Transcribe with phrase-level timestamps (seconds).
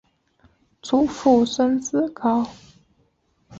[0.81, 2.49] 祖父孙子高。